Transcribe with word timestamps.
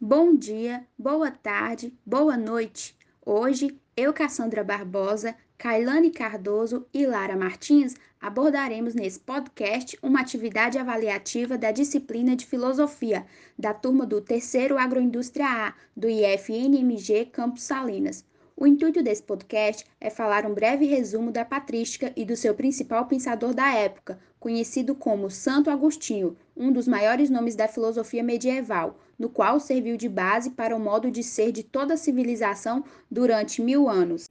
Bom 0.00 0.34
dia, 0.34 0.84
boa 0.98 1.30
tarde, 1.30 1.96
boa 2.04 2.36
noite. 2.36 2.96
Hoje, 3.24 3.78
eu, 3.96 4.12
Cassandra 4.12 4.64
Barbosa, 4.64 5.36
Kailane 5.56 6.10
Cardoso 6.10 6.84
e 6.92 7.06
Lara 7.06 7.36
Martins 7.36 7.94
abordaremos 8.20 8.92
nesse 8.92 9.20
podcast 9.20 9.96
uma 10.02 10.20
atividade 10.20 10.78
avaliativa 10.78 11.56
da 11.56 11.70
disciplina 11.70 12.34
de 12.34 12.44
Filosofia 12.44 13.24
da 13.56 13.72
turma 13.72 14.04
do 14.04 14.20
terceiro 14.20 14.76
Agroindústria 14.76 15.46
A 15.46 15.74
do 15.96 16.08
IFNMG 16.08 17.26
Campos 17.26 17.62
Salinas. 17.62 18.24
O 18.56 18.68
intuito 18.68 19.02
desse 19.02 19.22
podcast 19.22 19.84
é 20.00 20.08
falar 20.08 20.46
um 20.46 20.54
breve 20.54 20.86
resumo 20.86 21.32
da 21.32 21.44
patrística 21.44 22.12
e 22.14 22.24
do 22.24 22.36
seu 22.36 22.54
principal 22.54 23.06
pensador 23.06 23.52
da 23.52 23.74
época, 23.74 24.16
conhecido 24.38 24.94
como 24.94 25.28
Santo 25.28 25.70
Agostinho, 25.70 26.36
um 26.56 26.70
dos 26.70 26.86
maiores 26.86 27.28
nomes 27.28 27.56
da 27.56 27.66
filosofia 27.66 28.22
medieval, 28.22 28.96
no 29.18 29.28
qual 29.28 29.58
serviu 29.58 29.96
de 29.96 30.08
base 30.08 30.50
para 30.50 30.76
o 30.76 30.78
modo 30.78 31.10
de 31.10 31.24
ser 31.24 31.50
de 31.50 31.64
toda 31.64 31.94
a 31.94 31.96
civilização 31.96 32.84
durante 33.10 33.60
mil 33.60 33.88
anos. 33.88 34.24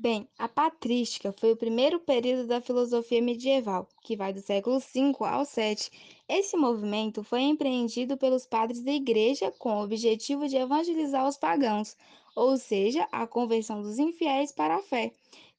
Bem, 0.00 0.28
a 0.38 0.48
patrística 0.48 1.32
foi 1.32 1.50
o 1.50 1.56
primeiro 1.56 1.98
período 1.98 2.46
da 2.46 2.60
filosofia 2.60 3.20
medieval, 3.20 3.88
que 4.00 4.14
vai 4.16 4.32
do 4.32 4.40
século 4.40 4.78
V 4.78 5.12
ao 5.26 5.44
VII. 5.44 5.90
Esse 6.28 6.56
movimento 6.56 7.24
foi 7.24 7.40
empreendido 7.40 8.16
pelos 8.16 8.46
padres 8.46 8.80
da 8.80 8.92
Igreja 8.92 9.50
com 9.58 9.74
o 9.74 9.82
objetivo 9.82 10.46
de 10.46 10.56
evangelizar 10.56 11.26
os 11.26 11.36
pagãos, 11.36 11.96
ou 12.36 12.56
seja, 12.56 13.08
a 13.10 13.26
conversão 13.26 13.82
dos 13.82 13.98
infiéis 13.98 14.52
para 14.52 14.76
a 14.76 14.82
fé, 14.82 15.10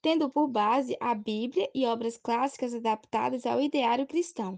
tendo 0.01 0.29
por 0.29 0.47
base 0.47 0.95
a 1.01 1.13
Bíblia 1.13 1.69
e 1.75 1.85
obras 1.85 2.15
clássicas 2.15 2.73
adaptadas 2.73 3.45
ao 3.45 3.61
ideário 3.61 4.07
cristão. 4.07 4.57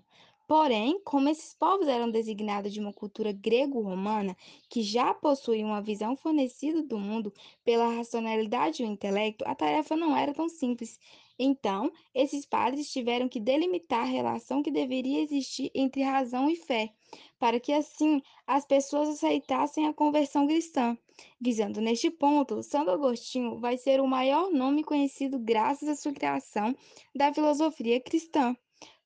Porém, 0.52 1.00
como 1.06 1.30
esses 1.30 1.54
povos 1.54 1.88
eram 1.88 2.12
designados 2.12 2.74
de 2.74 2.82
uma 2.82 2.92
cultura 2.92 3.32
grego-romana 3.32 4.36
que 4.68 4.84
já 4.84 5.14
possuía 5.14 5.66
uma 5.66 5.82
visão 5.82 6.14
fornecida 6.14 6.84
do 6.84 7.00
mundo 7.00 7.34
pela 7.64 7.88
racionalidade 7.88 8.84
e 8.84 8.86
o 8.86 8.90
intelecto, 8.90 9.46
a 9.48 9.56
tarefa 9.56 9.96
não 9.96 10.14
era 10.14 10.34
tão 10.34 10.50
simples. 10.50 11.00
Então, 11.40 11.90
esses 12.14 12.46
padres 12.46 12.92
tiveram 12.92 13.30
que 13.30 13.40
delimitar 13.40 14.02
a 14.02 14.12
relação 14.12 14.62
que 14.62 14.70
deveria 14.70 15.22
existir 15.24 15.72
entre 15.74 16.04
razão 16.04 16.50
e 16.50 16.58
fé, 16.58 16.94
para 17.40 17.58
que 17.58 17.72
assim 17.72 18.22
as 18.46 18.66
pessoas 18.66 19.08
aceitassem 19.08 19.88
a 19.88 19.94
conversão 19.94 20.46
cristã. 20.46 20.98
Visando 21.40 21.80
neste 21.80 22.12
ponto, 22.12 22.62
Santo 22.62 22.92
Agostinho 22.92 23.58
vai 23.58 23.78
ser 23.78 24.02
o 24.02 24.06
maior 24.06 24.52
nome 24.52 24.84
conhecido 24.84 25.40
graças 25.40 25.88
à 25.88 25.96
sua 25.96 26.12
criação 26.12 26.76
da 27.16 27.34
filosofia 27.34 28.02
cristã. 28.02 28.54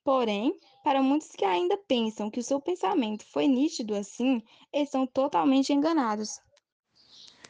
Porém, 0.05 0.55
para 0.83 1.01
muitos 1.01 1.29
que 1.29 1.43
ainda 1.43 1.75
pensam 1.75 2.29
que 2.29 2.39
o 2.39 2.43
seu 2.43 2.61
pensamento 2.61 3.25
foi 3.25 3.47
nítido 3.47 3.95
assim, 3.95 4.39
estão 4.71 5.07
totalmente 5.07 5.73
enganados. 5.73 6.39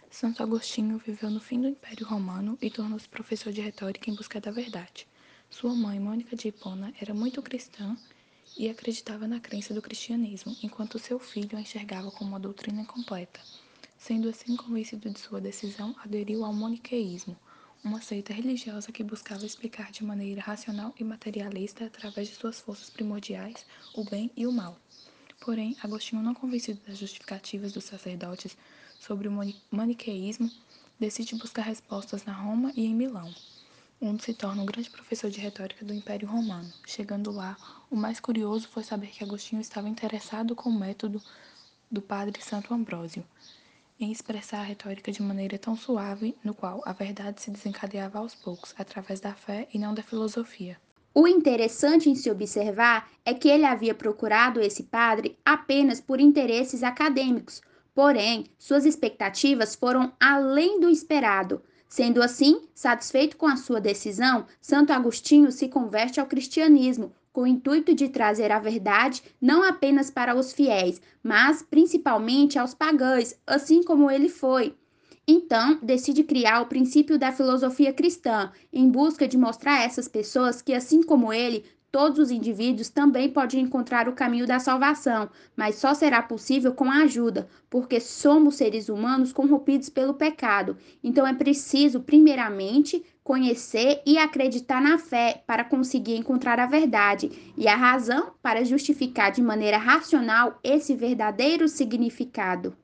Santo 0.10 0.42
Agostinho 0.42 0.98
viveu 0.98 1.30
no 1.30 1.42
fim 1.42 1.60
do 1.60 1.68
Império 1.68 2.08
Romano 2.08 2.58
e 2.62 2.70
tornou-se 2.70 3.10
professor 3.10 3.52
de 3.52 3.60
retórica 3.60 4.10
em 4.10 4.16
busca 4.16 4.40
da 4.40 4.52
verdade. 4.52 5.06
Sua 5.50 5.76
mãe, 5.76 6.00
Mônica 6.00 6.34
de 6.34 6.48
Hipona, 6.48 6.94
era 6.98 7.14
muito 7.14 7.42
cristã 7.42 7.98
e 8.58 8.70
acreditava 8.70 9.28
na 9.28 9.42
crença 9.42 9.74
do 9.74 9.82
cristianismo, 9.82 10.56
enquanto 10.64 10.98
seu 10.98 11.20
filho 11.20 11.58
a 11.58 11.62
enxergava 11.62 12.10
como 12.10 12.30
uma 12.30 12.40
doutrina 12.40 12.86
completa. 12.86 13.42
Sendo 13.98 14.30
assim 14.30 14.56
convencido 14.56 15.10
de 15.10 15.20
sua 15.20 15.42
decisão, 15.42 15.94
aderiu 16.02 16.46
ao 16.46 16.54
maniqueísmo, 16.54 17.36
uma 17.86 18.02
seita 18.02 18.34
religiosa 18.34 18.92
que 18.92 19.04
buscava 19.04 19.46
explicar 19.46 19.92
de 19.92 20.04
maneira 20.04 20.42
racional 20.42 20.92
e 21.00 21.04
materialista, 21.04 21.86
através 21.86 22.28
de 22.28 22.34
suas 22.34 22.60
forças 22.60 22.90
primordiais, 22.90 23.64
o 23.94 24.04
bem 24.04 24.32
e 24.36 24.48
o 24.48 24.52
mal. 24.52 24.76
Porém, 25.40 25.78
Agostinho, 25.84 26.24
não 26.24 26.34
convencido 26.34 26.82
das 26.88 26.98
justificativas 26.98 27.72
dos 27.72 27.84
sacerdotes 27.84 28.58
sobre 29.00 29.28
o 29.28 29.56
maniqueísmo, 29.70 30.50
decide 31.00 31.36
buscar 31.36 31.62
respostas 31.62 32.26
na 32.26 32.34
Roma 32.34 32.74
e 32.76 32.88
em 32.88 32.96
Milão, 32.96 33.32
onde 34.02 34.24
se 34.24 34.34
torna 34.34 34.64
um 34.64 34.66
grande 34.66 34.90
professor 34.90 35.30
de 35.30 35.40
retórica 35.40 35.86
do 35.86 35.94
Império 35.94 36.28
Romano. 36.28 36.74
Chegando 36.88 37.32
lá, 37.32 37.56
o 37.92 37.96
mais 37.96 38.20
curioso 38.20 38.68
foi 38.68 38.84
saber 38.84 39.10
que 39.10 39.24
Agostinho 39.24 39.62
estava 39.62 39.88
interessado 39.88 40.56
com 40.56 40.70
o 40.70 40.80
método 40.80 41.22
do 41.92 42.02
padre 42.02 42.42
Santo 42.42 42.74
Ambrósio, 42.74 43.24
em 44.00 44.12
expressar 44.12 44.60
a 44.60 44.64
retórica 44.64 45.12
de 45.12 45.22
maneira 45.22 45.58
tão 45.58 45.76
suave, 45.76 46.36
no 46.44 46.54
qual 46.54 46.82
a 46.86 46.94
verdade 46.94 47.42
se 47.42 47.52
desencadeava 47.52 48.20
aos 48.20 48.36
poucos, 48.36 48.74
através 48.78 49.20
da 49.20 49.34
fé 49.34 49.68
e 49.74 49.80
não 49.80 49.94
da 49.94 50.04
filosofia. 50.04 50.78
O 51.14 51.28
interessante 51.28 52.10
em 52.10 52.16
se 52.16 52.30
observar 52.30 53.10
é 53.24 53.34
que 53.34 53.48
ele 53.48 53.64
havia 53.64 53.96
procurado 53.96 54.60
esse 54.60 54.84
padre 54.84 55.38
apenas 55.46 56.02
por 56.02 56.20
interesses 56.20 56.84
acadêmicos, 56.84 57.62
porém, 57.94 58.46
suas 58.60 58.86
expectativas 58.86 59.76
foram 59.76 60.12
além 60.20 60.80
do 60.80 60.90
esperado. 60.90 61.64
Sendo 61.88 62.22
assim, 62.22 62.68
satisfeito 62.74 63.38
com 63.38 63.48
a 63.48 63.56
sua 63.56 63.80
decisão, 63.80 64.46
Santo 64.60 64.92
Agostinho 64.92 65.52
se 65.54 65.70
converte 65.70 66.20
ao 66.20 66.26
cristianismo, 66.26 67.14
com 67.36 67.42
o 67.42 67.48
intuito 67.48 67.94
de 67.94 68.08
trazer 68.08 68.50
a 68.50 68.60
verdade 68.60 69.22
não 69.42 69.62
apenas 69.62 70.10
para 70.10 70.34
os 70.34 70.54
fiéis, 70.54 71.02
mas 71.22 71.62
principalmente 71.62 72.58
aos 72.58 72.74
pagãos, 72.74 73.36
assim 73.46 73.84
como 73.84 74.10
ele 74.10 74.30
foi. 74.30 74.74
Então, 75.28 75.78
decide 75.84 76.24
criar 76.24 76.62
o 76.62 76.68
princípio 76.68 77.20
da 77.20 77.34
filosofia 77.34 77.92
cristã, 77.92 78.54
em 78.72 78.90
busca 78.90 79.28
de 79.28 79.38
mostrar 79.38 79.80
a 79.80 79.84
essas 79.84 80.08
pessoas 80.08 80.62
que, 80.62 80.74
assim 80.74 81.04
como 81.04 81.34
ele, 81.34 81.66
todos 81.92 82.20
os 82.20 82.32
indivíduos 82.32 82.90
também 82.90 83.30
podem 83.30 83.62
encontrar 83.62 84.08
o 84.08 84.14
caminho 84.14 84.48
da 84.48 84.60
salvação, 84.60 85.30
mas 85.58 85.76
só 85.76 85.94
será 85.94 86.22
possível 86.22 86.74
com 86.74 86.90
a 86.90 87.04
ajuda, 87.04 87.50
porque 87.70 88.00
somos 88.00 88.56
seres 88.56 88.88
humanos 88.88 89.34
corrompidos 89.34 89.90
pelo 89.90 90.14
pecado. 90.14 90.78
Então 91.04 91.28
é 91.28 91.34
preciso, 91.34 92.00
primeiramente, 92.00 93.04
conhecer 93.26 94.04
e 94.06 94.20
acreditar 94.20 94.80
na 94.80 95.00
fé 95.00 95.44
para 95.48 95.66
conseguir 95.66 96.16
encontrar 96.16 96.60
a 96.60 96.68
verdade 96.68 97.54
e 97.58 97.68
a 97.68 97.76
razão 97.76 98.36
para 98.40 98.64
justificar 98.64 99.32
de 99.32 99.42
maneira 99.42 99.80
racional 99.80 100.60
esse 100.64 100.96
verdadeiro 100.96 101.68
significado. 101.68 102.78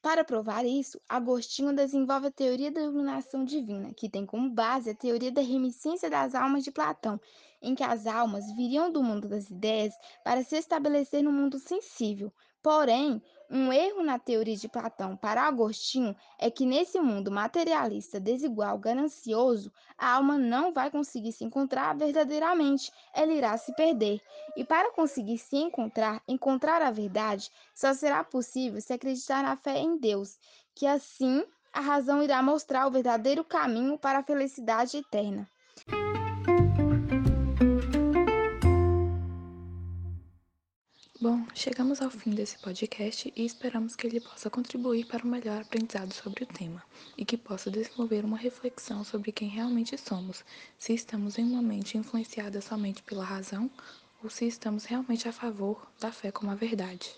Para 0.00 0.24
provar 0.24 0.64
isso, 0.64 0.98
Agostinho 1.06 1.76
desenvolve 1.76 2.28
a 2.28 2.30
teoria 2.30 2.72
da 2.72 2.80
iluminação 2.80 3.44
divina, 3.44 3.92
que 3.92 4.08
tem 4.08 4.24
como 4.24 4.48
base 4.48 4.88
a 4.88 4.94
teoria 4.94 5.30
da 5.30 5.42
remissência 5.42 6.08
das 6.08 6.34
almas 6.34 6.64
de 6.64 6.70
Platão, 6.70 7.20
em 7.60 7.74
que 7.74 7.82
as 7.82 8.06
almas 8.06 8.50
viriam 8.56 8.90
do 8.90 9.02
mundo 9.02 9.28
das 9.28 9.50
ideias 9.50 9.92
para 10.24 10.42
se 10.42 10.56
estabelecer 10.56 11.22
no 11.22 11.30
mundo 11.30 11.58
sensível. 11.58 12.32
Porém, 12.62 13.22
um 13.48 13.72
erro 13.72 14.02
na 14.02 14.18
teoria 14.18 14.56
de 14.56 14.68
Platão 14.68 15.16
para 15.16 15.42
Agostinho 15.42 16.14
é 16.38 16.50
que 16.50 16.66
nesse 16.66 17.00
mundo 17.00 17.30
materialista, 17.30 18.20
desigual, 18.20 18.78
ganancioso, 18.78 19.72
a 19.96 20.14
alma 20.14 20.36
não 20.36 20.70
vai 20.72 20.90
conseguir 20.90 21.32
se 21.32 21.42
encontrar 21.42 21.96
verdadeiramente, 21.96 22.92
ela 23.14 23.32
irá 23.32 23.56
se 23.56 23.74
perder. 23.74 24.20
E 24.56 24.62
para 24.62 24.92
conseguir 24.92 25.38
se 25.38 25.56
encontrar, 25.56 26.22
encontrar 26.28 26.82
a 26.82 26.90
verdade, 26.90 27.50
só 27.74 27.94
será 27.94 28.22
possível 28.22 28.80
se 28.80 28.92
acreditar 28.92 29.42
na 29.42 29.56
fé 29.56 29.78
em 29.78 29.96
Deus, 29.96 30.38
que 30.74 30.86
assim 30.86 31.42
a 31.72 31.80
razão 31.80 32.22
irá 32.22 32.42
mostrar 32.42 32.86
o 32.86 32.90
verdadeiro 32.90 33.42
caminho 33.42 33.98
para 33.98 34.18
a 34.18 34.22
felicidade 34.22 34.98
eterna. 34.98 35.48
Bom, 41.22 41.44
chegamos 41.54 42.00
ao 42.00 42.10
fim 42.10 42.30
desse 42.30 42.58
podcast 42.58 43.30
e 43.36 43.44
esperamos 43.44 43.94
que 43.94 44.06
ele 44.06 44.22
possa 44.22 44.48
contribuir 44.48 45.04
para 45.04 45.22
o 45.22 45.28
melhor 45.28 45.60
aprendizado 45.60 46.14
sobre 46.14 46.44
o 46.44 46.46
tema 46.46 46.82
e 47.14 47.26
que 47.26 47.36
possa 47.36 47.70
desenvolver 47.70 48.24
uma 48.24 48.38
reflexão 48.38 49.04
sobre 49.04 49.30
quem 49.30 49.46
realmente 49.46 49.98
somos, 49.98 50.42
se 50.78 50.94
estamos 50.94 51.36
em 51.36 51.44
uma 51.44 51.60
mente 51.60 51.98
influenciada 51.98 52.62
somente 52.62 53.02
pela 53.02 53.22
razão 53.22 53.70
ou 54.24 54.30
se 54.30 54.46
estamos 54.46 54.86
realmente 54.86 55.28
a 55.28 55.32
favor 55.32 55.86
da 56.00 56.10
fé 56.10 56.32
como 56.32 56.52
a 56.52 56.54
verdade. 56.54 57.14